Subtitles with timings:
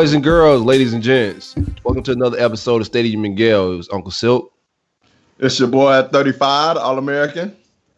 [0.00, 1.54] Boys and girls, ladies and gents,
[1.84, 3.74] welcome to another episode of Stadium and Gale.
[3.74, 4.50] It was Uncle Silk.
[5.38, 7.54] It's your boy at 35, All American.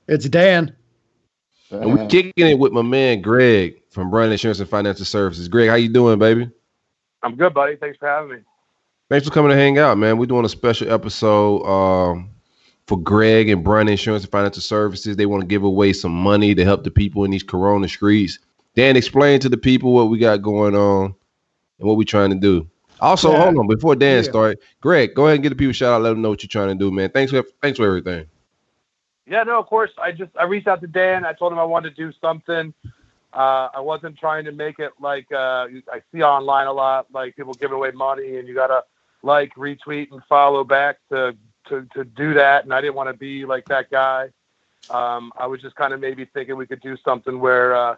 [0.09, 0.75] It's Dan.
[1.70, 5.47] And we're kicking it with my man Greg from Brand Insurance and Financial Services.
[5.47, 6.51] Greg, how you doing, baby?
[7.23, 7.77] I'm good, buddy.
[7.77, 8.39] Thanks for having me.
[9.09, 10.19] Thanks for coming to hang out, man.
[10.19, 12.30] We're doing a special episode um,
[12.89, 15.16] for Greg and Brand Insurance and Financial Services.
[15.16, 18.41] They want to give away some money to help the people in these corona streets.
[18.75, 21.14] Dan, explain to the people what we got going on
[21.82, 22.66] and what we're trying to do.
[23.00, 23.42] Also, Yeah.
[23.42, 24.30] hold on before Dan Yeah.
[24.30, 24.59] start.
[24.80, 26.02] Greg, go ahead and get the people a shout out.
[26.02, 27.11] Let them know what you're trying to do, man.
[27.11, 28.27] Thanks for thanks for everything.
[29.27, 29.91] Yeah, no, of course.
[29.98, 31.24] I just I reached out to Dan.
[31.24, 32.72] I told him I wanted to do something.
[33.33, 37.34] Uh, I wasn't trying to make it like uh, I see online a lot, like
[37.34, 38.84] people giving away money, and you gotta
[39.24, 41.36] like, retweet, and follow back to
[41.69, 42.64] to to do that.
[42.64, 44.30] And I didn't want to be like that guy.
[44.91, 47.96] Um, I was just kind of maybe thinking we could do something where uh,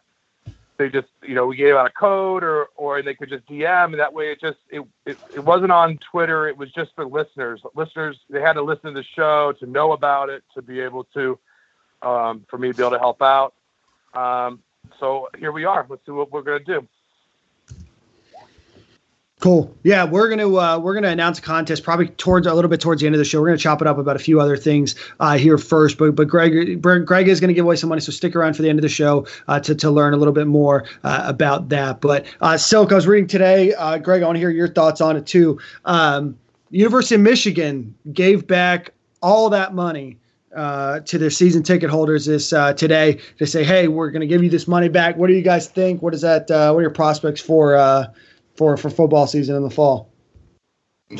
[0.77, 3.86] they just you know we gave out a code or or they could just DM
[3.86, 7.06] and that way it just it, it it wasn't on Twitter it was just for
[7.06, 7.62] listeners.
[7.75, 11.05] Listeners they had to listen to the show to know about it to be able
[11.14, 11.39] to
[12.03, 13.55] um, for me to be able to help out.
[14.14, 14.61] Um,
[15.00, 15.86] so here we are.
[15.89, 16.86] Let's see what we're gonna do
[19.45, 19.77] Cool.
[19.83, 23.03] Yeah, we're gonna uh, we're gonna announce a contest probably towards a little bit towards
[23.03, 23.42] the end of the show.
[23.42, 26.28] We're gonna chop it up about a few other things uh, here first, but but
[26.28, 28.83] Greg Greg is gonna give away some money, so stick around for the end of
[28.83, 32.00] the show uh, to to learn a little bit more uh, about that.
[32.00, 34.22] But uh, Silk, I was reading today, uh, Greg.
[34.22, 35.61] I want to hear your thoughts on it too.
[35.84, 36.39] Um,
[36.70, 40.17] University of Michigan gave back all that money
[40.56, 44.27] uh, to their season ticket holders this uh, today to say, hey, we're going to
[44.27, 45.19] give you this money back.
[45.19, 46.00] What do you guys think?
[46.00, 46.50] What is that?
[46.50, 47.77] Uh, what are your prospects for
[48.56, 50.10] for for football season in the fall?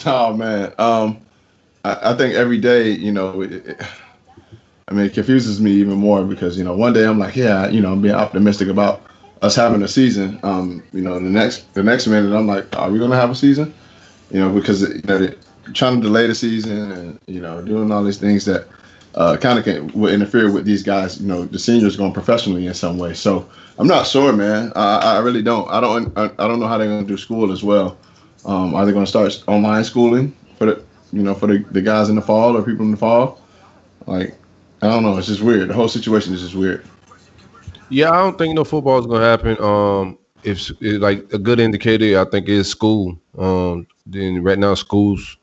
[0.07, 1.19] Oh man, um,
[1.85, 3.83] I, I think every day, you know, it, it-
[4.89, 7.69] I mean, it confuses me even more because you know, one day I'm like, yeah,
[7.69, 9.03] you know, I'm being optimistic about
[9.43, 10.39] us having a season.
[10.43, 13.35] Um, you know, the next the next minute I'm like, are we gonna have a
[13.35, 13.73] season?
[14.31, 15.33] You know, because you know,
[15.73, 18.67] trying to delay the season and you know, doing all these things that
[19.15, 21.21] uh, kind of can interfere with these guys.
[21.21, 23.15] You know, the seniors going professionally in some way.
[23.15, 23.49] So
[23.79, 24.73] I'm not sure, man.
[24.75, 25.69] I, I really don't.
[25.71, 26.17] I don't.
[26.17, 27.97] I, I don't know how they're going to do school as well.
[28.45, 31.81] Um, are they going to start online schooling for the you know for the, the
[31.81, 33.41] guys in the fall or people in the fall?
[34.07, 34.37] Like,
[34.83, 35.17] I don't know.
[35.17, 35.69] It's just weird.
[35.69, 36.85] The whole situation is just weird.
[37.91, 39.63] Yeah, I don't think no football is gonna happen.
[39.63, 43.19] Um, if like a good indicator, I think is school.
[43.39, 45.39] Um, then right now schools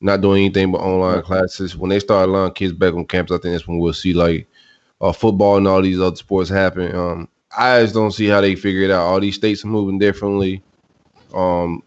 [0.00, 1.76] not doing anything but online classes.
[1.76, 4.48] When they start allowing kids back on campus, I think that's when we'll see like
[5.00, 6.94] uh, football and all these other sports happen.
[6.94, 9.06] Um, I just don't see how they figure it out.
[9.06, 10.62] All these states are moving differently.
[11.34, 11.82] Um,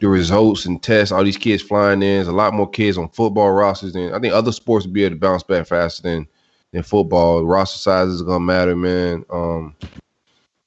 [0.00, 2.16] the results and tests, all these kids flying in.
[2.16, 5.04] There's a lot more kids on football rosters than I think other sports would be
[5.04, 6.26] able to bounce back faster than
[6.72, 7.44] than football.
[7.44, 9.24] Roster size is gonna matter, man.
[9.30, 9.76] Um,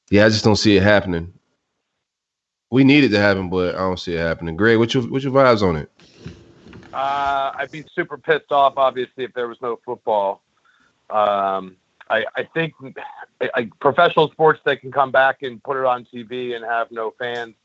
[0.09, 1.33] yeah, I just don't see it happening.
[2.71, 4.55] We need it to happen, but I don't see it happening.
[4.55, 5.91] Greg, what's your what's your vibes on it?
[6.97, 10.41] Uh, I'd be super pissed off obviously if there was no football
[11.09, 11.77] um,
[12.09, 12.73] I, I think
[13.41, 17.13] I, professional sports they can come back and put it on TV and have no
[17.19, 17.55] fans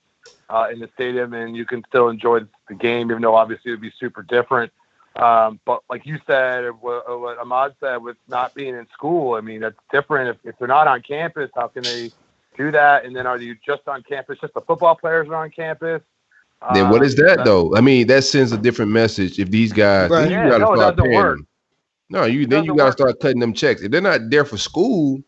[0.48, 3.74] uh, in the stadium, and you can still enjoy the game, even though obviously it
[3.74, 4.72] would be super different.
[5.16, 9.40] Um, but like you said, what, what Ahmad said, with not being in school, I
[9.40, 10.30] mean that's different.
[10.30, 12.10] If, if they're not on campus, how can they
[12.56, 13.04] do that?
[13.04, 14.38] And then are you just on campus?
[14.40, 16.02] Just the football players are on campus.
[16.74, 17.74] Then what is Um, that though?
[17.76, 19.38] I mean, that sends a different message.
[19.38, 20.22] If these guys, Right.
[20.22, 21.36] then Yeah, you gotta no, it start doesn't paying work.
[21.38, 21.46] them.
[22.10, 22.92] No, you then you gotta work.
[22.98, 23.82] start cutting them checks.
[23.82, 25.20] If they're not there for school,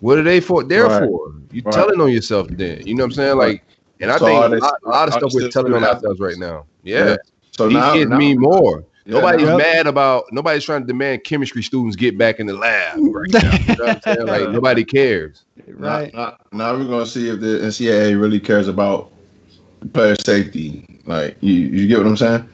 [0.00, 0.62] what are they for?
[0.64, 1.00] There Right.
[1.04, 1.72] for you Right.
[1.74, 2.48] telling on yourself.
[2.50, 3.36] Then you know what I'm saying?
[3.38, 3.48] Right.
[3.48, 3.62] Like,
[4.00, 5.84] and I So think are a lot, a lot of stuff they we're telling on
[5.84, 6.64] ourselves right now.
[6.84, 7.16] Yeah,
[7.56, 8.84] So these now, kids now- mean more.
[9.06, 10.24] yeah, Nobody's now- mad about.
[10.32, 13.40] Nobody's trying to demand chemistry students get back in the lab right now.
[13.66, 14.26] You know what I'm saying?
[14.26, 15.44] Like nobody cares.
[15.76, 16.12] right.
[16.14, 19.10] Now, now, now we're gonna see if the NCAA really cares about
[19.92, 21.00] player safety.
[21.06, 22.48] Like you, you get what I'm saying?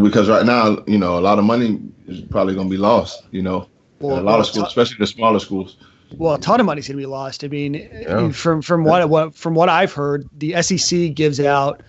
[0.00, 3.24] Because right now, you know, a lot of money is probably gonna be lost.
[3.30, 3.68] You know,
[4.00, 5.76] Well, a lot well, of schools, especially the smaller schools.
[6.16, 7.44] Well, a ton of money's going to be lost.
[7.44, 8.30] I mean, Yeah.
[8.30, 11.82] from from what, what from what I've heard, the SEC gives out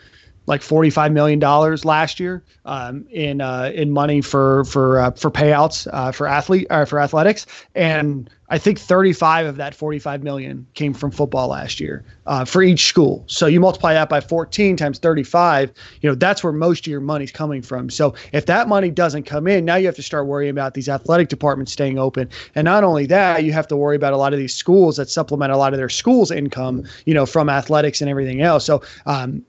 [0.45, 5.11] like forty five million dollars last year um, in uh, in money for for uh,
[5.11, 7.45] for payouts uh, for athlete uh, for athletics,
[7.75, 12.63] and I think 35 of that 45 million came from football last year uh, for
[12.63, 13.23] each school.
[13.27, 16.99] So you multiply that by 14 times 35, you know, that's where most of your
[16.99, 17.89] money's coming from.
[17.89, 20.89] So if that money doesn't come in, now you have to start worrying about these
[20.89, 22.27] athletic departments staying open.
[22.55, 25.09] And not only that, you have to worry about a lot of these schools that
[25.09, 28.65] supplement a lot of their schools' income, you know, from athletics and everything else.
[28.65, 29.45] So um,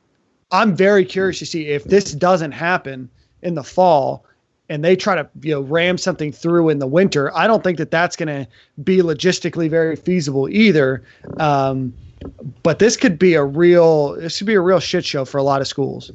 [0.51, 3.09] I'm very curious to see if this doesn't happen
[3.43, 4.27] in the fall
[4.71, 7.77] and they try to you know ram something through in the winter, I don't think
[7.79, 8.49] that that's going to
[8.83, 11.03] be logistically very feasible either.
[11.39, 11.93] Um,
[12.63, 15.43] but this could be a real this could be a real shit show for a
[15.43, 16.11] lot of schools.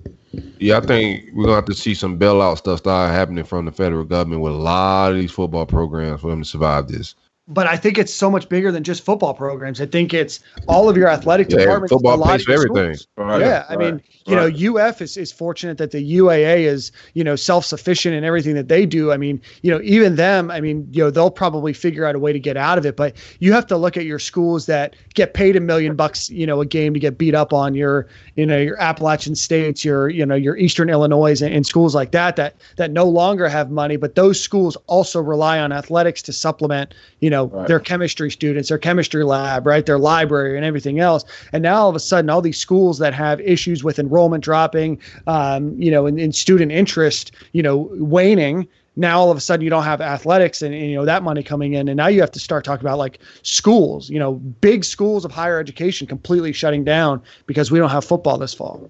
[0.60, 3.72] Yeah, I think we're gonna have to see some bailout stuff start happening from the
[3.72, 7.16] federal government with a lot of these football programs for them to survive this
[7.48, 9.80] but I think it's so much bigger than just football programs.
[9.80, 11.94] I think it's all of your athletic yeah, departments.
[11.94, 12.96] Football pays for everything.
[13.18, 14.52] Right, yeah, I right, mean, you right.
[14.52, 18.56] know, UF is, is fortunate that the UAA is you know self sufficient in everything
[18.56, 19.12] that they do.
[19.12, 20.50] I mean, you know, even them.
[20.50, 22.98] I mean, you know, they'll probably figure out a way to get out of it.
[22.98, 26.48] But you have to look at your schools that get paid a million bucks, you
[26.48, 30.10] know, a game to get beat up on your, you know, your Appalachian states, your,
[30.10, 33.70] you know, your Eastern Illinois, and, and schools like that that that no longer have
[33.70, 33.98] money.
[33.98, 37.68] But those schools also rely on athletics to supplement, you know, Right.
[37.68, 41.26] their chemistry students, their chemistry lab, right, their library, and everything else.
[41.52, 45.00] And now all of a sudden, all these schools that have issues with enrollment dropping,
[45.28, 48.68] um, you know, and, and student interest, you know, waning.
[48.98, 51.44] Now all of a sudden you don't have athletics and, and you know that money
[51.44, 54.86] coming in, and now you have to start talking about like schools, you know, big
[54.86, 58.88] schools of higher education completely shutting down because we don't have football this fall.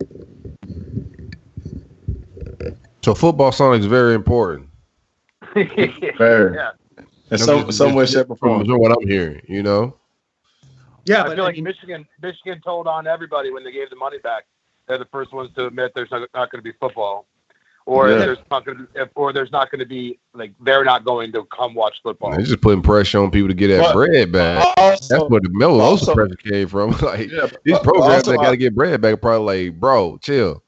[3.02, 4.70] so football sonic is very important
[6.18, 6.56] Very.
[6.56, 6.72] Yeah.
[7.32, 8.66] In some, some way, shape, or from form.
[8.66, 9.96] from what i'm hearing you know
[11.06, 13.90] Yeah, I but feel I like mean, Michigan, Michigan told on everybody when they gave
[13.90, 14.46] the money back.
[14.88, 17.26] They're the first ones to admit there's not, not going to be football,
[17.88, 18.18] or Yeah.
[18.18, 21.32] there's not going to be, or there's not going to be like they're not going
[21.34, 22.30] to come watch football.
[22.32, 25.42] they're just putting pressure on people to get that But- bread back Also, that's where
[25.42, 28.76] the most also- pressure came from like yeah, these programs also, that got to get
[28.76, 30.62] bread back are probably like bro chill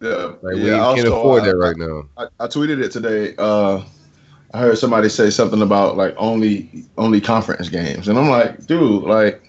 [0.00, 3.34] Yeah, like yeah, we can't afford I- that right now I, I tweeted it today.
[3.38, 3.82] Uh,
[4.52, 9.04] I heard somebody say something about like only only conference games, and I'm like, dude,
[9.04, 9.42] like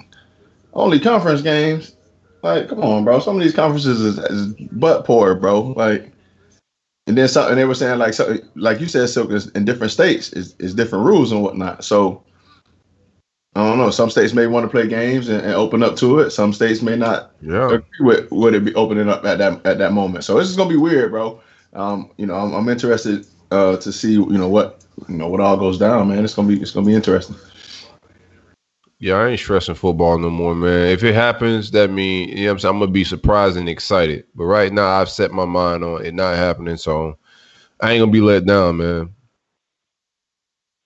[0.73, 1.95] only conference games.
[2.43, 3.19] Like, come on, bro.
[3.19, 5.61] Some of these conferences is, is butt poor, bro.
[5.61, 6.11] Like,
[7.07, 9.91] and then something they were saying like, so, like you said, Silk is in different
[9.91, 11.83] states is, is different rules and whatnot.
[11.83, 12.23] So
[13.55, 13.91] I don't know.
[13.91, 16.29] Some states may want to play games and, and open up to it.
[16.29, 19.79] Some states may not yeah agree with would it be opening up at that at
[19.79, 20.23] that moment.
[20.23, 21.41] So this is gonna be weird, bro.
[21.73, 25.41] Um, you know, I'm, I'm interested uh, to see you know what you know what
[25.41, 26.23] all goes down, man.
[26.23, 27.35] It's gonna be it's gonna be interesting.
[28.99, 30.87] Yeah, I ain't stressing football no more, man.
[30.89, 33.67] If it happens, that mean you know what I'm saying I'm gonna be surprised and
[33.69, 34.25] excited.
[34.35, 37.17] But right now I've set my mind on it not happening, so
[37.79, 39.13] I ain't gonna be let down, man.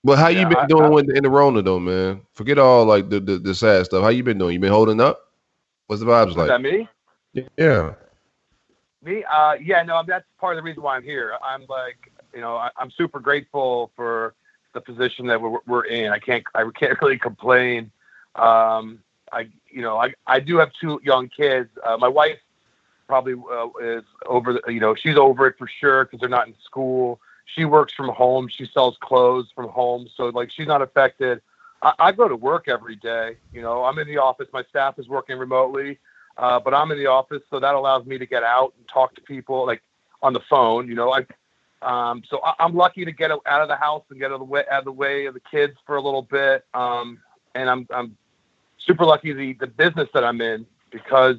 [0.04, 2.22] But how you been I- doing I- with in the Rona though, man?
[2.34, 4.04] Forget all like the, the the sad stuff.
[4.04, 4.54] How you been doing?
[4.54, 5.34] You been holding up?
[5.88, 6.48] What's the vibes Is like?
[6.48, 6.88] that me?
[7.58, 7.94] Yeah.
[9.04, 9.24] Me?
[9.26, 11.34] Uh, yeah, no, that's part of the reason why I'm here.
[11.44, 14.36] I'm like, you know, I, I'm super grateful for
[14.74, 16.12] the position that we're, we're in.
[16.12, 17.92] I can't, I can't really complain.
[18.36, 19.00] Um,
[19.32, 21.70] I, you know, I, I do have two young kids.
[21.84, 22.38] Uh, my wife
[23.08, 26.48] probably uh, is over, the, you know, she's over it for sure because they're not
[26.48, 27.20] in school.
[27.46, 28.48] She works from home.
[28.50, 31.42] She sells clothes from home, so like she's not affected.
[31.82, 33.38] I, I go to work every day.
[33.54, 34.48] You know, I'm in the office.
[34.52, 36.00] My staff is working remotely.
[36.38, 39.16] Uh, but I'm in the office, so that allows me to get out and talk
[39.16, 39.82] to people, like
[40.22, 40.88] on the phone.
[40.88, 41.26] You know, I,
[41.86, 44.40] um, so I, I'm lucky to get out of the house and get out of
[44.40, 46.66] the way out of the way of the kids for a little bit.
[46.74, 47.20] Um,
[47.54, 48.18] and I'm I'm
[48.80, 51.38] super lucky the the business that I'm in because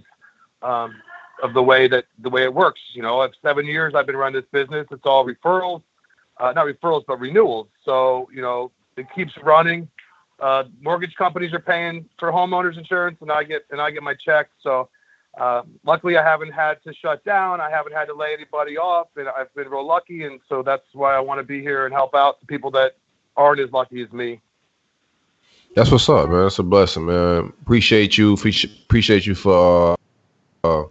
[0.63, 0.95] um,
[1.43, 2.81] of the way that the way it works.
[2.95, 4.87] You know, I've seven years I've been running this business.
[4.91, 5.83] It's all referrals,
[6.39, 7.69] uh, not referrals, but renewals.
[7.85, 9.89] So you know, it keeps running
[10.41, 14.15] uh, mortgage companies are paying for homeowners insurance, and I get and I get my
[14.15, 14.51] check.
[14.63, 14.89] So
[15.37, 17.61] uh, luckily, I haven't had to shut down.
[17.61, 20.25] I haven't had to lay anybody off, and I've been real lucky.
[20.25, 22.97] And so that's why I want to be here and help out the people that
[23.37, 24.41] aren't as lucky as me.
[25.75, 26.45] That's what's up, man.
[26.45, 27.53] That's a blessing, man.
[27.61, 28.33] Appreciate you.
[28.33, 29.97] Appreciate you for uh,
[30.67, 30.85] uh,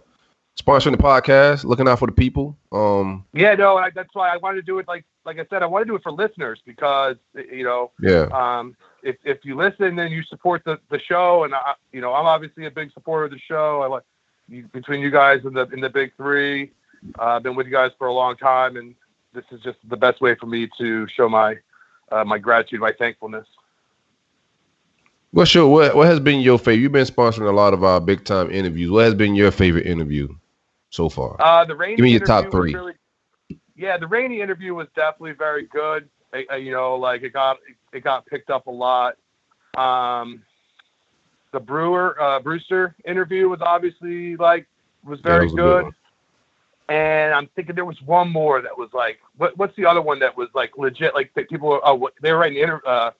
[0.56, 2.56] sponsoring the podcast, looking out for the people.
[2.70, 4.86] Um, Yeah, no, I, that's why I wanted to do it.
[4.86, 8.28] Like like I said, I want to do it for listeners because you know yeah,
[8.32, 12.14] um, if if you listen then you support the, the show, and I, you know,
[12.14, 13.82] I'm obviously a big supporter of the show.
[13.82, 14.04] I like
[14.48, 16.72] you, between you guys and the in the big three.
[17.18, 18.94] Uh, I've been with you guys for a long time, and
[19.32, 21.56] this is just the best way for me to show my
[22.10, 23.46] uh, my gratitude, my thankfulness.
[25.32, 25.94] What's your what?
[25.94, 26.76] What has been your favorite?
[26.80, 28.90] You've been sponsoring a lot of our big time interviews.
[28.90, 30.28] What has been your favorite interview
[30.90, 31.36] so far?
[31.40, 32.74] Uh, the Rainey Give me your top three.
[32.74, 32.94] Really,
[33.76, 36.08] yeah, the Rainey interview was definitely very good.
[36.32, 37.58] I, I- you know, like it got
[37.92, 39.16] it got picked up a lot.
[39.76, 40.42] Um,
[41.56, 44.68] the Brewer uh, Brewster interview was obviously like
[45.04, 45.94] was Yeah, very was good good.
[46.88, 50.18] and I'm thinking there was one more that was like what, what's the other one
[50.20, 53.12] that was like legit like that people were, uh, what, they were writing inter, uh,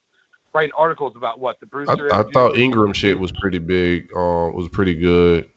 [0.55, 2.13] writing articles about what the I, Brewster.
[2.13, 2.33] I interview?
[2.33, 4.11] thought Ingram shit was pretty big.
[4.17, 5.51] Um, was pretty good.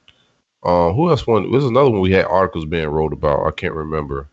[0.63, 1.51] Um, who else won?
[1.51, 3.45] There's another one we had articles being wrote about.
[3.47, 4.29] I can't remember.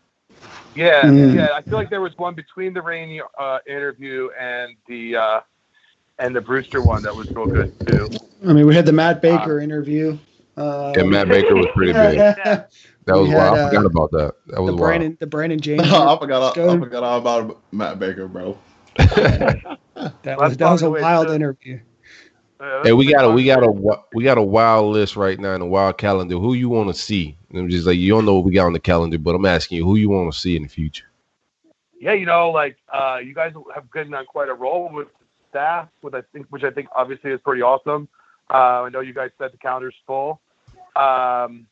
[0.75, 1.33] Yeah, Mm.
[1.33, 1.49] yeah.
[1.53, 5.41] I feel like there was one between the Rainey uh, interview and the uh,
[6.19, 8.09] and the Brewster one that was real good too.
[8.47, 10.17] I mean, we had the Matt Baker interview.
[10.55, 12.17] Uh, And Matt Baker was pretty big.
[12.17, 12.69] That
[13.05, 13.57] was We wild.
[13.57, 14.33] had, I uh, forgot about that.
[14.47, 14.77] That was the wild.
[14.79, 15.81] Brandon, the Brandon James.
[15.83, 16.57] I forgot.
[16.57, 18.57] All, I forgot all about Matt Baker, bro.
[18.97, 21.79] that was that was a probably the way wild to- interview.
[22.59, 23.71] Uh, Hey, we got a we got a
[24.13, 26.37] we got a wild list right now in the wild calendar.
[26.37, 27.37] Who you want to see?
[27.51, 29.45] And I'm just like you don't know what we got on the calendar, but I'm
[29.45, 31.05] asking you who you want to see in the future.
[31.99, 35.07] yeah, you know, like uh, you guys have gotten on quite a roll with
[35.57, 38.07] staff, with I think, which I think obviously is pretty awesome.
[38.49, 40.39] Uh, I know you guys said the calendar's full.
[40.95, 41.67] Um,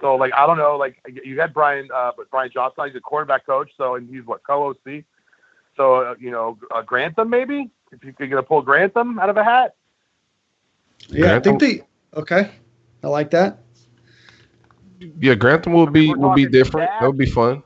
[0.00, 3.00] so like I don't know, like you had Brian, uh, but Brian Johnson, he's a
[3.00, 5.04] quarterback coach, so and he's what co-OC.
[5.76, 9.36] So uh, you know, uh, Grantham maybe if you- you're gonna pull Grantham out of
[9.36, 9.74] a hat.
[11.08, 11.82] Yeah, I think they.
[12.14, 12.50] Okay,
[13.02, 13.58] I like that.
[15.18, 16.88] Yeah, Grantham will be We're will be different.
[16.88, 17.00] staff.
[17.00, 17.62] That would be fun.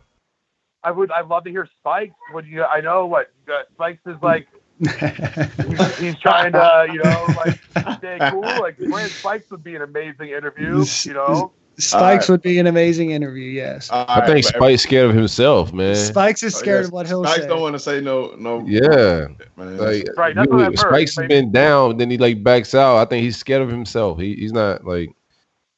[0.85, 1.11] I would.
[1.11, 2.15] I'd love to hear Spikes.
[2.33, 2.65] What do you?
[2.65, 4.47] I know what you got, Spikes is like.
[4.79, 7.61] He's, he's trying to, uh, you know, like
[7.99, 8.43] stay cool.
[8.43, 10.85] Like Brand Spikes would be an amazing interview.
[11.05, 13.51] You know, Spikes would be an amazing interview.
[13.51, 15.95] Yes, I think Spike's scared of himself, man.
[15.95, 16.87] Spikes is Oh, scared yes.
[16.89, 17.43] of what he'll Spikes say.
[17.43, 18.65] Spikes don't want to say no, no.
[18.67, 19.77] Yeah, man.
[19.79, 20.79] like Right, that's you- what I've heard.
[20.79, 22.97] Spike's has been down, then he like backs out.
[22.97, 24.19] I think he's scared of himself.
[24.19, 25.11] He, he's not like.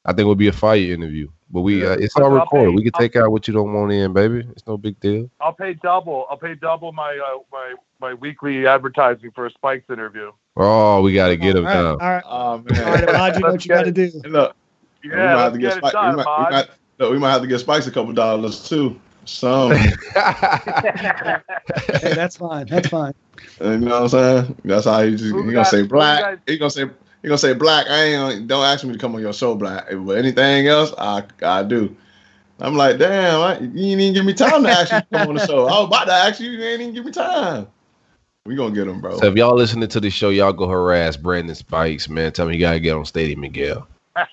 [0.05, 2.69] I think it would be a fire interview, but we uh, it's all recorded.
[2.71, 4.45] pay- We can I'll- take out what you don't want in, baby.
[4.51, 5.29] It's no big deal.
[5.41, 6.25] I'll pay double.
[6.29, 10.31] I'll pay double my uh, my my weekly advertising for a Spikes interview.
[10.57, 12.23] Oh, we got to get him All right, all right.
[12.25, 12.93] Oh man.
[12.93, 14.11] right, Ahmad, you know what you got to do.
[14.23, 14.55] Hey, Look,
[15.03, 15.93] we might have to get get it Spike.
[15.93, 16.67] we, might, we, might,
[16.99, 18.99] look, we might have to get Spikes a couple dollars too.
[19.25, 19.71] Some,
[22.01, 22.65] Hey, that's fine.
[22.67, 23.13] That's fine.
[23.61, 24.55] you know what I'm saying?
[24.65, 26.21] That's how he just Who he gonna say black.
[26.21, 26.89] got- He gonna say
[27.21, 27.87] he gonna say black.
[27.87, 29.87] I ain't gonna, don't ask me to come on your show, black.
[29.91, 31.95] But anything else, I I do.
[32.61, 35.29] I'm like, damn, I, you didn't even give me time to ask you to come
[35.29, 35.65] on the show.
[35.65, 37.67] I was about to ask you, you ain't even give me time.
[38.45, 39.17] We gonna get him, bro.
[39.17, 42.31] So if y'all listening to the show, y'all go harass Brandon Spikes, man.
[42.31, 43.87] Tell me you gotta get on Stadium Miguel.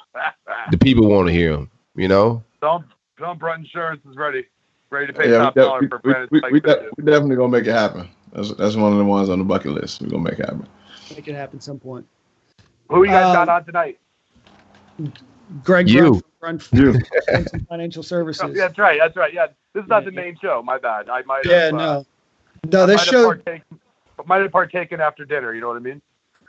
[0.71, 1.71] The people want to hear him.
[1.95, 2.43] You know.
[2.61, 2.85] Don't
[3.19, 4.45] don't Brand Insurance is ready,
[4.91, 6.89] ready to pay Yeah, top we, dollar we, for we, Brandon we, Spikes we, de-
[6.97, 8.09] we definitely gonna make it happen.
[8.33, 10.01] That's that's one of the ones on the bucket list.
[10.01, 10.67] We gonna make it happen.
[11.15, 12.07] Make it happen some point.
[12.89, 13.99] Who you guys got Um, on tonight?
[15.65, 16.23] Greg You.
[16.41, 16.99] Run You.
[17.69, 18.43] Financial Services.
[18.45, 18.99] Oh, yeah, that's right.
[19.03, 19.33] That's right.
[19.33, 20.63] Yeah, this is not the main show.
[20.63, 21.09] My bad.
[21.09, 21.45] I might.
[21.45, 22.05] Yeah, have, uh, no,
[22.71, 22.83] no.
[22.83, 23.27] I This might have show.
[23.35, 23.81] partaken-
[24.27, 25.55] might have partaken after dinner.
[25.55, 26.01] You know what I mean?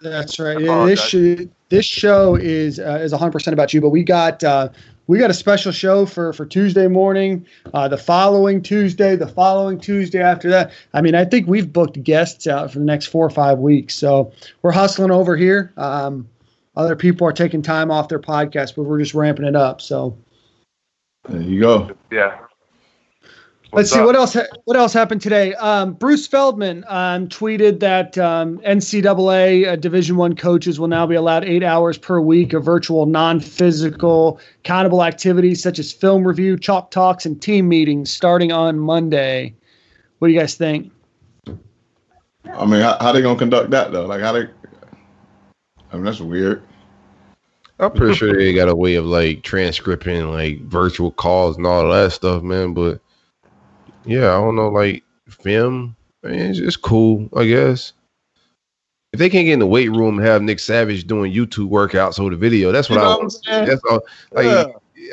[0.01, 0.59] That's right.
[0.59, 1.09] Yeah, this apologize.
[1.09, 3.81] show, this show is uh, is 100 percent about you.
[3.81, 4.69] But we got uh,
[5.07, 9.79] we got a special show for for Tuesday morning, uh, the following Tuesday, the following
[9.79, 10.71] Tuesday after that.
[10.93, 13.95] I mean, I think we've booked guests out for the next four or five weeks.
[13.95, 15.73] So we're hustling over here.
[15.77, 16.27] Um,
[16.75, 19.81] other people are taking time off their podcast, but we're just ramping it up.
[19.81, 20.15] So
[21.27, 21.91] There you go.
[22.11, 22.39] Yeah.
[23.73, 24.05] Let's see up?
[24.05, 24.33] what else.
[24.33, 25.53] ha- What else happened today?
[25.55, 31.15] Um, Bruce Feldman um, tweeted that um, NCAA uh, Division One coaches will now be
[31.15, 36.91] allowed eight hours per week of virtual, non-physical, countable activities such as film review, chalk
[36.91, 39.53] talks, and team meetings starting on Monday.
[40.19, 40.91] What do you guys think?
[41.47, 44.05] I mean, how, how they gonna conduct that though?
[44.05, 44.47] Like how they?
[45.91, 46.63] I mean, that's weird.
[47.79, 51.87] I'm pretty sure they got a way of like transcribing like virtual calls and all
[51.89, 52.73] that stuff, man.
[52.73, 52.99] But
[54.07, 55.95] yeah, I don't know, like film.
[56.23, 57.93] I mean, it's, it's cool, I guess.
[59.13, 62.19] If they can't get in the weight room and have Nick Savage doing YouTube workouts
[62.19, 63.37] over the video, that's what You know I want.
[63.45, 64.01] That's all.
[64.31, 64.65] Like, Yeah.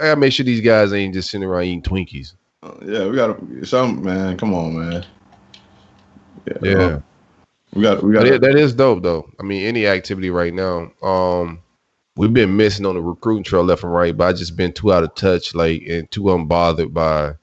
[0.03, 2.35] I gotta make sure these guys ain't just sitting around eating Twinkies.
[2.63, 4.37] Uh, Yeah, we gotta some man.
[4.37, 5.05] Come on, man.
[6.47, 6.99] Yeah, yeah.
[7.73, 8.27] we got we got.
[8.27, 9.31] it- that is dope though.
[9.39, 10.91] I mean, any activity right now.
[11.03, 11.61] Um,
[12.17, 14.93] we've been missing on the recruiting trail left and right, but I just been too
[14.93, 17.35] out of touch, like and too unbothered by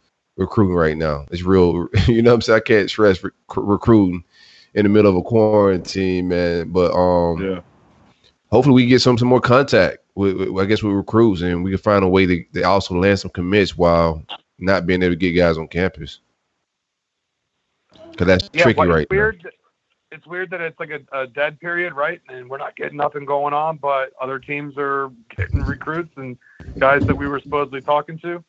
[0.41, 1.25] recruiting right now.
[1.31, 2.31] It's real, you know.
[2.31, 4.24] what I'm saying I can't stress rec- recruiting
[4.74, 6.71] in the middle of a quarantine, man.
[6.71, 7.62] But um, Yeah,
[8.51, 11.71] hopefully we get some some more contact with, with I guess with recruits, and we
[11.71, 14.24] can find a way to, to also land some commits while
[14.60, 16.19] not being able to get guys on campus.
[18.17, 19.48] Cause that's Yeah, tricky what- right it's weird.
[20.13, 22.19] It's weird that it's like a, a dead period, right?
[22.27, 26.38] And we're not getting nothing going on, but other teams are getting recruits and
[26.79, 28.43] guys that we were supposedly talking to.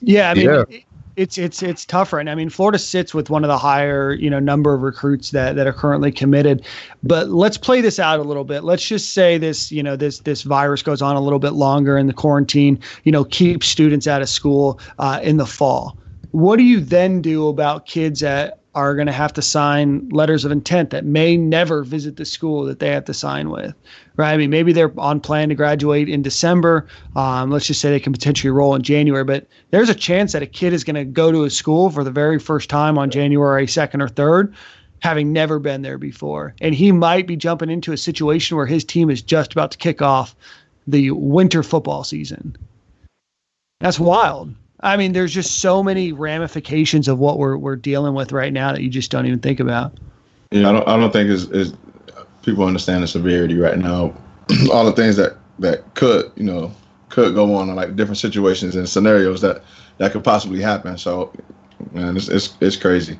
[0.00, 0.64] Yeah, I mean, Yeah.
[0.68, 0.84] it-
[1.16, 2.28] it's it's it's tougher, and.
[2.28, 5.54] I mean, Florida sits with one of the higher, you know, number of recruits that
[5.54, 6.64] that are currently committed.
[7.04, 8.64] But let's play this out a little bit.
[8.64, 11.96] Let's just say this, you know, this this virus goes on a little bit longer,
[11.96, 15.96] and the quarantine, you know, keeps students out of school uh, in the fall.
[16.32, 20.44] What do you then do about kids that are going to have to sign letters
[20.44, 23.74] of intent that may never visit the school that they have to sign with,
[24.16, 24.32] right?
[24.32, 26.88] I mean, maybe they're on plan to graduate in December.
[27.14, 30.42] Um, let's just say they can potentially roll in January, but there's a chance that
[30.42, 33.10] a kid is going to go to a school for the very first time on
[33.10, 34.54] January 2nd or 3rd,
[35.00, 36.54] having never been there before.
[36.60, 39.78] And he might be jumping into a situation where his team is just about to
[39.78, 40.34] kick off
[40.86, 42.56] the winter football season.
[43.80, 44.54] That's wild.
[44.84, 48.70] I mean, there's just so many ramifications of what we're we're dealing with right now
[48.70, 49.98] that you just don't even think about.
[50.50, 51.74] Yeah, I don't I don't think is is
[52.42, 54.14] people understand the severity right now.
[54.72, 56.70] All the things that that could you know
[57.08, 59.62] could go on in like different situations and scenarios that
[59.98, 60.98] that could possibly happen.
[60.98, 61.32] So,
[61.92, 63.18] man, it's it's, it's crazy.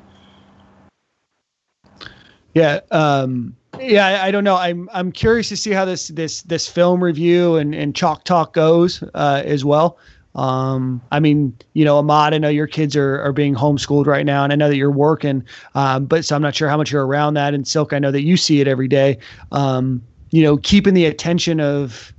[2.53, 2.81] Yeah.
[2.91, 4.57] Um, yeah, I, I, don't know.
[4.57, 8.53] I'm I'm curious to see how this this this film review and and chalk talk
[8.53, 9.99] goes uh, as well.
[10.35, 14.27] Um, I mean, you know, Ahmad, I know your kids are, are being homeschooled right
[14.27, 16.91] now, and I know that you're working, um, but so I'm not sure how much
[16.91, 17.55] you're around that.
[17.55, 19.19] And Silk, I know that you see it every day.
[19.53, 22.13] Um, you know, keeping the attention of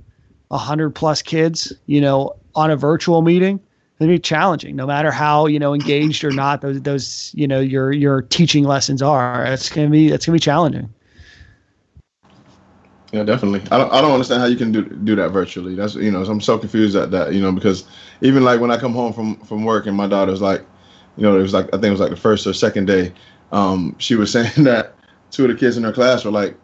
[0.50, 3.60] a hundred plus kids, you know, on a virtual meeting,
[4.00, 7.60] it'd be challenging, no matter how you know engaged or not those those you know
[7.60, 9.44] your your teaching lessons are.
[9.44, 10.88] It's gonna be it's gonna be challenging.
[13.12, 13.60] Yeah, definitely.
[13.70, 15.74] I don't, I don't understand how you can do do that virtually.
[15.74, 17.32] That's you know, I'm so confused at that.
[17.32, 17.84] You know, because
[18.20, 20.62] even like when I come home from from work and my daughter's like,
[21.16, 23.12] you know, it was like I think it was like the first or second day.
[23.52, 24.94] Um, she was saying that
[25.30, 26.56] two of the kids in her class were like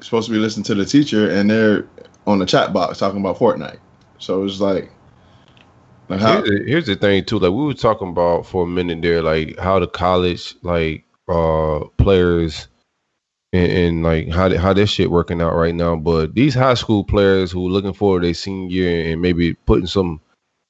[0.00, 1.86] supposed to be listening to the teacher and they're
[2.26, 3.78] on the chat box talking about Fortnite.
[4.18, 4.90] So it was like,
[6.08, 7.38] how, here's, here's the thing too.
[7.38, 11.80] Like we were talking about for a minute there, like how the college like uh
[11.96, 12.68] players
[13.54, 15.94] and, and, like how how this shit working out right now.
[15.96, 19.86] But these high school players who are looking for their senior year and maybe putting
[19.86, 20.20] some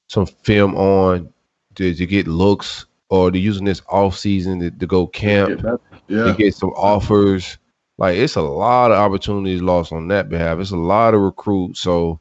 [0.07, 1.33] some film on
[1.75, 5.61] to, to get looks or they're using this off season to, to go camp
[6.07, 6.25] yeah.
[6.25, 7.57] to get some offers.
[7.97, 10.59] Like it's a lot of opportunities lost on that behalf.
[10.59, 11.79] It's a lot of recruits.
[11.79, 12.19] So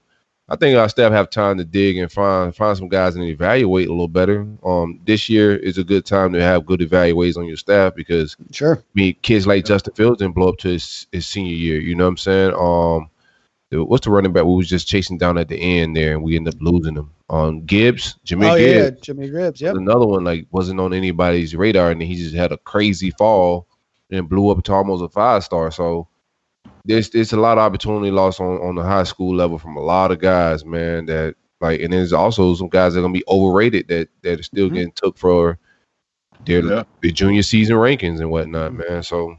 [0.49, 3.89] I think our staff have time to dig and find find some guys and evaluate
[3.89, 4.47] a little better.
[4.63, 8.37] Um, this year is a good time to have good evaluators on your staff because
[8.53, 11.81] sure, I mean kids like Justin Fields didn't blow up to his, his senior year.
[11.81, 12.55] You know what I'm saying?
[12.55, 13.09] Um,
[13.89, 16.37] what's the running back we was just chasing down at the end there and we
[16.37, 17.11] ended up losing him?
[17.31, 21.57] Um, Gibbs, Jimmy oh, Gibbs, yeah, Jimmy Gibbs, yeah, another one like wasn't on anybody's
[21.57, 23.67] radar and he just had a crazy fall
[24.11, 25.71] and blew up to almost a five star.
[25.71, 26.07] So
[26.85, 29.81] there's there's a lot of opportunity lost on, on the high school level from a
[29.81, 31.07] lot of guys, man.
[31.07, 34.43] That like, and there's also some guys that are gonna be overrated that that are
[34.43, 34.75] still mm-hmm.
[34.75, 35.59] getting took for
[36.45, 36.85] their yeah.
[37.01, 39.03] the junior season rankings and whatnot, man.
[39.03, 39.37] So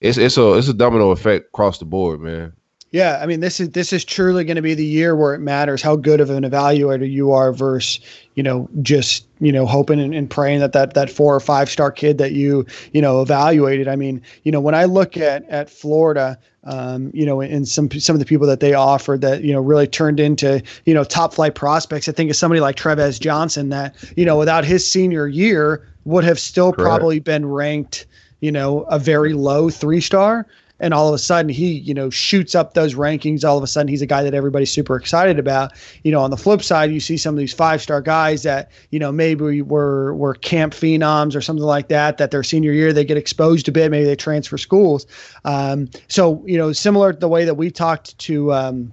[0.00, 2.52] it's it's a it's a domino effect across the board, man.
[2.92, 5.38] Yeah, I mean this is this is truly going to be the year where it
[5.38, 8.00] matters how good of an evaluator you are versus
[8.34, 11.70] you know just you know hoping and, and, praying that that that four or five
[11.70, 13.88] star kid that you you know evaluated.
[13.88, 17.90] I mean you know when I look at at Florida, um, you know, and some
[17.92, 21.02] some of the people that they offered that you know really turned into you know
[21.02, 22.10] top flight prospects.
[22.10, 26.24] I think of somebody like Trevez Johnson that you know without his senior year would
[26.24, 26.86] have still Correct.
[26.86, 28.04] probably been ranked
[28.40, 30.46] you know a very low three star
[30.82, 33.44] and all of a sudden he you know shoots up those rankings.
[33.44, 35.72] All of a sudden he's a guy that everybody's super excited about.
[36.02, 38.70] You know on the flip side you see some of these five star guys that
[38.90, 42.92] you know maybe were were camp phenoms or something like that that their senior year
[42.92, 43.90] they get exposed a bit.
[43.90, 45.06] Maybe they transfer schools.
[45.44, 48.92] Um, so you know similar to the way that we talked to um,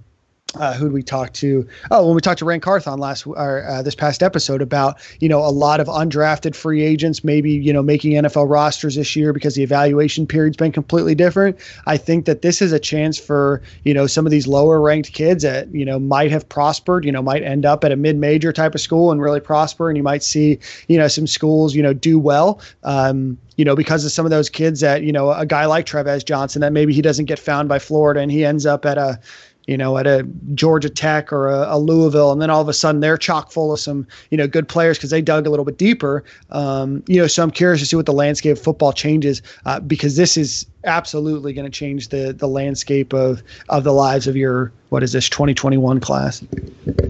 [0.54, 1.66] uh, who we talk to?
[1.90, 5.28] Oh, when we talked to Ran Carthon last or uh, this past episode about you
[5.28, 9.32] know a lot of undrafted free agents maybe you know making NFL rosters this year
[9.32, 11.58] because the evaluation period's been completely different.
[11.86, 15.12] I think that this is a chance for you know some of these lower ranked
[15.12, 18.16] kids that you know might have prospered, you know might end up at a mid
[18.16, 20.58] major type of school and really prosper, and you might see
[20.88, 22.60] you know some schools you know do well.
[22.82, 25.84] Um, you know, because of some of those kids that, you know, a guy like
[25.84, 28.96] Trevez Johnson, that maybe he doesn't get found by Florida and he ends up at
[28.96, 29.20] a,
[29.66, 32.72] you know, at a Georgia Tech or a, a, Louisville, and then all of a
[32.72, 35.64] sudden they're chock full of some, you know, good players because they dug a little
[35.64, 36.24] bit deeper.
[36.50, 39.80] Um, you know, so I'm curious to see what the landscape of football changes uh,
[39.80, 44.36] because this is absolutely going to change the the landscape of of the lives of
[44.36, 46.42] your what is this 2021 class.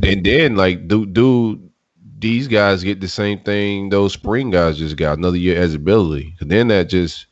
[0.02, 1.60] And then like do do
[2.18, 6.34] these guys get the same thing those spring guys just got another year as ability.
[6.40, 7.26] Then that just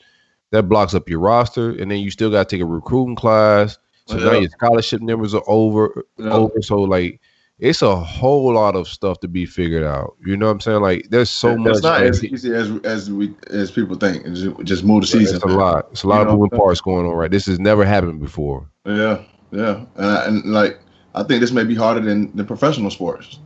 [0.50, 3.76] that blocks up your roster, and then you still got to take a recruiting class
[4.08, 4.24] so yeah.
[4.24, 6.30] now your scholarship numbers are over, yeah.
[6.30, 6.62] over.
[6.62, 7.20] So like
[7.58, 10.16] it's a whole lot of stuff to be figured out.
[10.24, 10.80] You know what I'm saying?
[10.80, 11.82] Like there's so it's much.
[11.82, 14.24] not as easy as as we as people think.
[14.24, 15.36] It's just, just move the season.
[15.36, 15.88] it's a lot.
[15.90, 17.12] It's a lot You of moving parts going on.
[17.12, 17.30] Right.
[17.30, 18.68] This has never happened before.
[18.86, 20.80] Yeah, yeah, and, I, and like
[21.14, 23.40] I think this may be harder than the professional sports.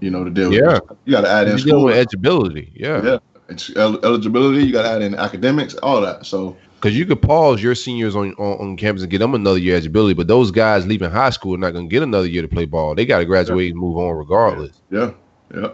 [0.00, 0.74] You know, to deal Yeah.
[0.74, 0.98] with.
[1.04, 2.72] You got to add in school, with eligibility.
[2.74, 3.02] Yeah.
[3.02, 3.18] Yeah.
[3.48, 4.64] it's el- eligibility.
[4.64, 6.24] You got to add in academics, all that.
[6.24, 9.58] So Because you could pause your seniors on, on on campus and get them another
[9.58, 12.42] year eligibility, but those guys leaving high school are not going to get another year
[12.42, 12.94] to play ball.
[12.94, 14.80] They got to graduate and move on regardless.
[14.90, 15.10] yeah,
[15.52, 15.70] yeah,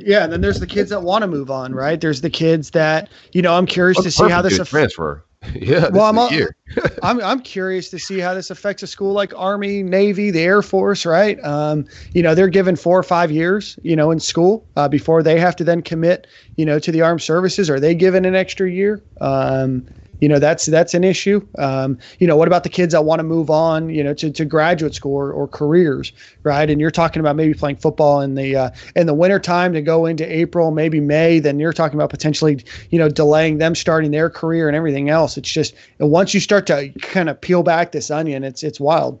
[0.00, 2.00] Yeah, and then there's the kids that want to move on, right?
[2.00, 3.54] There's the kids that you know.
[3.54, 4.54] I'm curious to see how this.
[4.54, 5.24] to aff- transfer.
[5.54, 5.88] yeah.
[5.90, 6.56] this Well, I'm, is al- year.
[7.02, 10.62] I'm I'm curious to see how this affects a school like Army, Navy, the Air
[10.62, 11.42] Force, right?
[11.44, 15.22] Um, you know, they're given four or five years, you know, in school uh, before
[15.22, 16.26] they have to then commit,
[16.56, 17.70] you know, to the armed services.
[17.70, 19.02] Are they given an extra year?
[19.20, 19.86] Um,
[20.20, 21.46] you know, that's that's an issue.
[21.58, 24.30] Um, you know, what about the kids that want to move on, you know, to,
[24.30, 26.68] to graduate school or, or careers, right?
[26.68, 30.06] And you're talking about maybe playing football in the uh, in the wintertime to go
[30.06, 31.38] into April, maybe May.
[31.38, 35.36] Then you're talking about potentially, you know, delaying them starting their career and everything else.
[35.36, 39.20] It's just once you start to kind of peel back this onion, it's it's wild.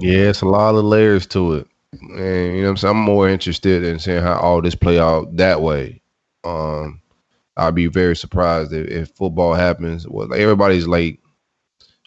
[0.00, 1.66] Yeah, it's a lot of layers to it.
[1.92, 2.96] And you know I'm saying?
[2.96, 6.00] I'm more interested in seeing how all this play out that way.
[6.44, 7.00] Um
[7.58, 10.06] I'd be very surprised if, if football happens.
[10.08, 11.20] Well, like, everybody's like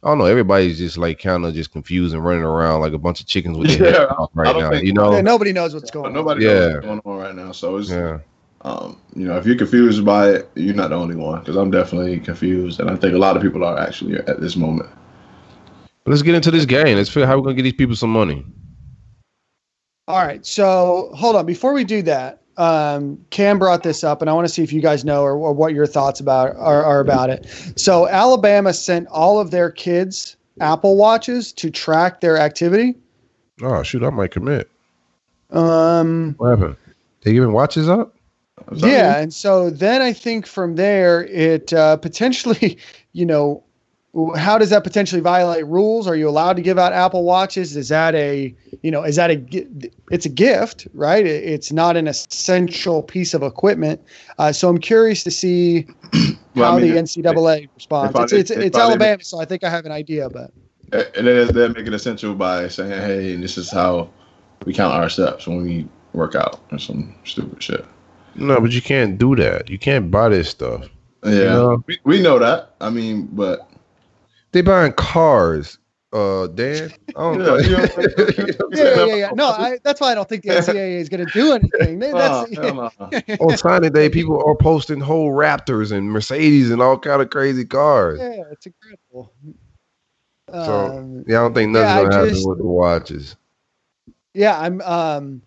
[0.03, 2.97] I don't know, everybody's just like kind of just confused and running around like a
[2.97, 4.71] bunch of chickens with their Yeah, heads off right now.
[4.71, 5.13] think- You know?
[5.13, 6.13] Yeah, nobody knows what's going on.
[6.13, 6.53] nobody Yeah.
[6.53, 7.51] knows what's going on right now.
[7.51, 8.17] So it's Yeah.
[8.61, 11.69] um, you know, if you're confused by it, you're not the only one because I'm
[11.69, 14.89] definitely confused, and I think a lot of people are actually at this moment.
[16.03, 16.97] But let's get into this game.
[16.97, 18.43] Let's figure out how we're gonna get these people some money.
[20.07, 20.43] All right.
[20.45, 21.45] So hold on.
[21.45, 24.71] Before we do that, um, Cam brought this up, and I want to see if
[24.71, 27.47] you guys know or, or what your thoughts about are, are about it.
[27.75, 32.95] So Alabama sent all of their kids Apple watches to track their activity.
[33.63, 34.69] Oh shoot, I might commit.
[35.49, 36.77] Um, What happened?
[37.21, 38.15] They giving watches up?
[38.73, 42.77] Yeah, and so then I think from there it uh, potentially,
[43.13, 43.63] you know,
[44.35, 46.05] how does that potentially violate rules?
[46.07, 47.77] Are you allowed to give out Apple watches?
[47.77, 49.41] Is that a, you know, is that a,
[50.11, 51.25] it's a gift, right?
[51.25, 54.01] It's not an essential piece of equipment.
[54.37, 55.87] Uh, so I'm curious to see
[56.55, 58.13] Well, how I mean, the it- NCAA responds.
[58.13, 60.51] they It's it's, it's they probably- Alabama, so I think I have an idea, but
[60.91, 64.09] And then they make it essential by saying, "Hey, this is how
[64.65, 67.85] we count our steps when we work out," or some stupid shit.
[68.35, 69.69] No, but you can't do that.
[69.69, 70.89] You can't buy this stuff.
[71.23, 71.83] Yeah, know?
[71.87, 72.75] we, we know that.
[72.81, 73.69] I mean, but
[74.51, 75.77] They buying cars,
[76.13, 76.91] uh, Dan.
[77.15, 77.57] I don't Yeah, know.
[77.57, 79.15] yeah, yeah, yeah.
[79.15, 79.29] yeah.
[79.33, 81.99] No, I, that's why I don't think the NCAA is going to do anything.
[81.99, 83.09] They- That's, hell no.
[83.39, 87.65] On signing day, people are posting whole Raptors and Mercedes and all kind of crazy
[87.65, 88.19] cars.
[88.19, 89.33] yeah, it's incredible.
[90.51, 93.35] So, Um, Yeah, I don't think nothing's Yeah, gonna happen with the watches.
[94.33, 95.41] yeah i'm um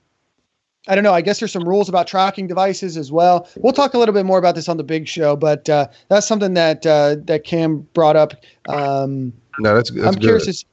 [0.89, 3.95] i don't know i guess there's some rules about tracking devices as well we'll talk
[3.95, 6.85] a little bit more about this on the big show but uh that's something that
[6.87, 8.35] uh that cam brought up
[8.69, 10.23] um No, that's that's i'm good.
[10.23, 10.65] curious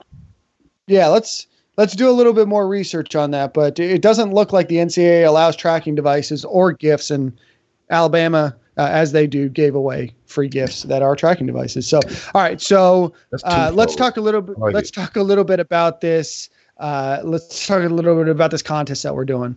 [0.87, 1.47] yeah let's
[1.77, 4.75] let's do a little bit more research on that but it doesn't look like the
[4.77, 7.31] ncaa allows tracking devices or gifts and
[7.89, 11.99] alabama uh, as they do gave away free gifts that are tracking devices so
[12.33, 14.57] all right so uh, let's talk a little bit.
[14.57, 14.93] Like let's it.
[14.93, 16.49] talk a little bit about this.
[16.77, 19.55] Uh, let's talk a little bit about this contest that we're doing.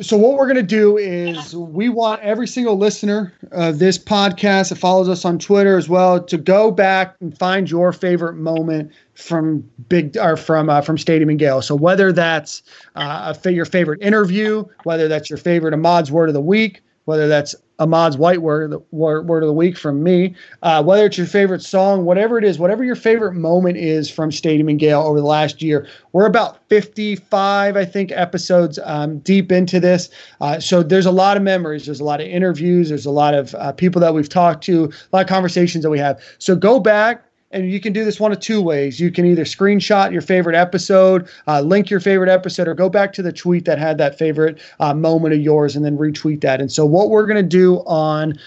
[0.00, 4.76] So what we're gonna do is we want every single listener of this podcast that
[4.76, 9.68] follows us on Twitter as well to go back and find your favorite moment from
[9.90, 11.60] big or from uh, from Stadium and Gale.
[11.60, 12.62] So whether that's
[12.96, 17.28] uh, a your favorite interview, whether that's your favorite Ahmad's word of the week, whether
[17.28, 21.26] that's Ahmad's white word word, word of the week from me, uh, whether it's your
[21.26, 25.18] favorite song, whatever it is, whatever your favorite moment is from Stadium and Gale over
[25.18, 25.86] the last year.
[26.12, 30.10] We're about 55, I think, episodes um, deep into this.
[30.40, 31.86] Uh, so there's a lot of memories.
[31.86, 32.88] There's a lot of interviews.
[32.88, 35.90] There's a lot of uh, people that we've talked to, a lot of conversations that
[35.90, 36.22] we have.
[36.38, 37.24] So go back.
[37.52, 38.98] And you can do this one of two ways.
[38.98, 43.12] You can either screenshot your favorite episode, uh, link your favorite episode, or go back
[43.14, 46.60] to the tweet that had that favorite uh, moment of yours and then retweet that.
[46.60, 48.38] And so, what we're going to do on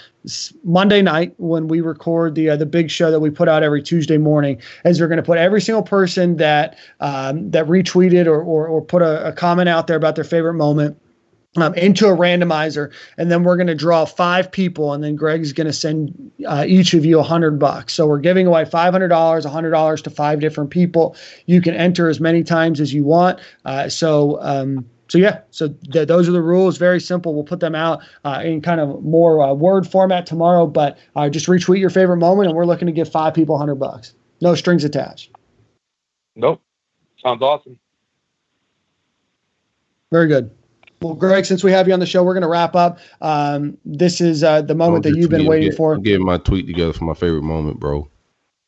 [0.64, 3.82] Monday night when we record the uh, the big show that we put out every
[3.82, 8.42] Tuesday morning is we're going to put every single person that um, that retweeted or,
[8.42, 10.98] or, or put a, a comment out there about their favorite moment
[11.62, 15.52] um, into a randomizer, and then we're going to draw five people, and then Greg's
[15.52, 17.94] going to send uh, each of you a hundred bucks.
[17.94, 21.16] So we're giving away five hundred dollars, a hundred dollars to five different people.
[21.46, 23.40] You can enter as many times as you want.
[23.64, 24.40] Uh, so.
[24.42, 26.78] Um, so yeah, so th- those are the rules.
[26.78, 27.32] Very simple.
[27.32, 30.66] We'll put them out uh, in kind of more uh, word format tomorrow.
[30.66, 33.58] But uh, just retweet your favorite moment, and we're looking to give five people a
[33.58, 34.14] hundred bucks.
[34.40, 35.30] No strings attached.
[36.34, 36.60] Nope.
[37.22, 37.78] Sounds awesome.
[40.10, 40.50] Very good.
[41.02, 42.98] Well, Greg, since we have you on the show, we're going to wrap up.
[43.20, 45.94] Um, this is uh, the moment that you've been waiting I'm for.
[45.94, 48.08] I'm getting my tweet together for my favorite moment, bro.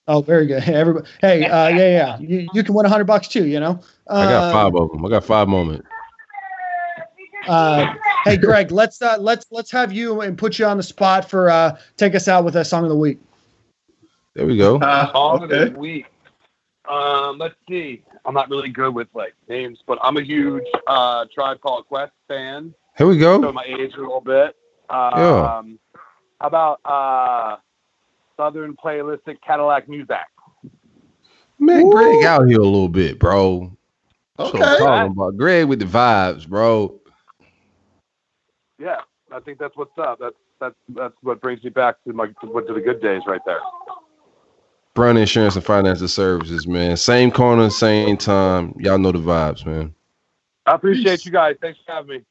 [0.09, 0.63] Oh, very good.
[0.63, 1.09] Hey, everybody.
[1.21, 2.19] Hey, uh, yeah, yeah.
[2.19, 3.47] You, you can win a hundred bucks too.
[3.47, 3.81] You know.
[4.09, 5.05] Uh, I got five of them.
[5.05, 5.87] I got five moments.
[7.47, 11.29] Uh, hey, Greg, let's uh, let's let's have you and put you on the spot
[11.29, 13.19] for uh, take us out with a song of the week.
[14.35, 14.79] There we go.
[14.79, 16.07] Uh, Song of the week.
[16.89, 18.03] Um, let's see.
[18.29, 22.13] I'm not really good with like names, but I'm a huge uh, Tribe Called Quest
[22.29, 22.75] fan.
[22.99, 23.53] Here we Show go.
[23.53, 24.55] my age a little bit.
[24.91, 25.63] Um, Yeah.
[26.41, 27.57] How about uh,
[28.39, 30.25] Southernplayalisticadillacmuzik?
[31.59, 33.73] Man, Greg out here a little bit, bro.
[34.37, 35.37] That's what I'm talking about.
[35.39, 37.01] Greg with the vibes, bro.
[38.79, 39.01] Yeah,
[39.33, 40.19] I think that's what's up.
[40.21, 43.41] That's that's that's what brings me back to my to, to the good days right
[43.47, 43.61] there.
[44.99, 46.97] Brown Insurance and Financial Services, man.
[46.97, 48.75] Same corner, same time.
[48.81, 49.95] Y'all know the vibes, man.
[50.67, 51.55] I appreciate you guys.
[51.63, 52.25] Thanks for having me.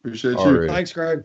[0.00, 0.38] Appreciate you.
[0.38, 0.68] Alright.
[0.68, 1.22] Thanks, Greg.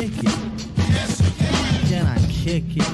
[0.00, 0.32] Kick it?
[0.78, 1.88] Yes, you can.
[1.90, 2.88] Can I kick it?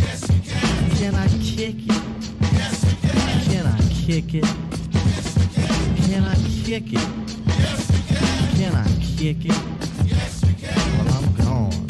[0.00, 0.90] Yes, you can.
[0.96, 2.02] Can I kick it?
[2.52, 3.44] Yes, you can.
[3.44, 4.48] Can I kick it?
[6.06, 7.08] Can I kick it?
[7.46, 8.56] Yes, you can.
[8.56, 9.58] Can I kick it?
[10.06, 10.76] Yes, you can.
[10.96, 11.86] Well, I'm gone.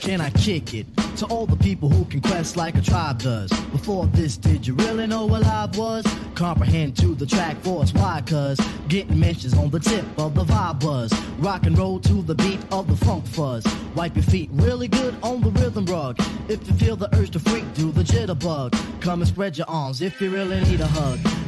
[0.00, 1.07] Can I kick it?
[1.18, 3.50] To all the people who can quest like a tribe does.
[3.72, 6.06] Before this, did you really know what live was?
[6.36, 8.22] Comprehend to the track force, why?
[8.24, 11.12] Cuz getting mentions on the tip of the vibe buzz.
[11.40, 13.66] Rock and roll to the beat of the funk fuzz.
[13.96, 16.16] Wipe your feet really good on the rhythm rug.
[16.48, 18.70] If you feel the urge to freak, do the jitterbug.
[19.00, 21.47] Come and spread your arms if you really need a hug.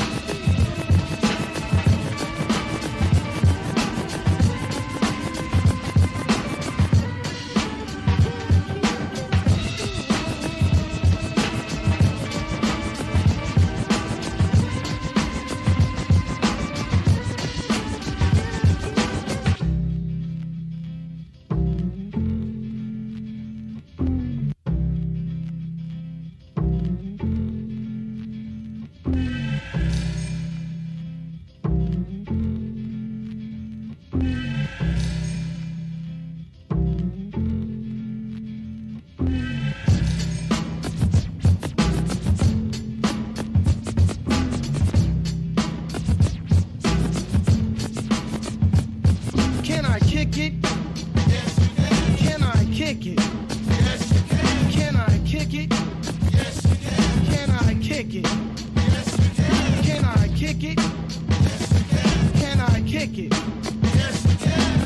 [62.39, 62.59] Can.
[62.59, 63.31] I kick it?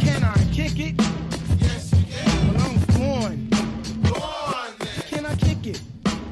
[0.02, 0.24] Can.
[0.24, 0.96] I kick it?
[2.60, 3.50] I'm then.
[5.08, 5.82] Can I kick it?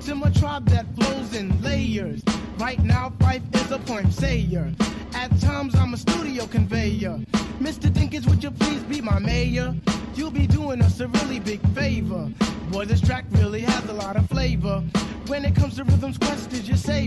[0.06, 2.21] To my tribe that flows in layers.
[2.58, 4.73] Right now, Phife is a poem sayer.
[5.13, 7.19] At times, I'm a studio conveyor.
[7.60, 7.89] Mr.
[7.89, 9.76] Dinkins, would you please be my mayor?
[10.15, 12.30] You'll be doing us a really big favor.
[12.71, 14.84] Boy, this track really has a lot of flavor.
[15.28, 16.42] When it comes to rhythms, Quest is your